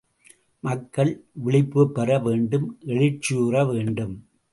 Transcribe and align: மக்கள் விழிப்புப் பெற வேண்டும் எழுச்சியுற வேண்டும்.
மக்கள் 0.63 1.11
விழிப்புப் 1.31 1.93
பெற 1.93 2.19
வேண்டும் 2.19 2.79
எழுச்சியுற 2.85 3.67
வேண்டும். 3.67 4.15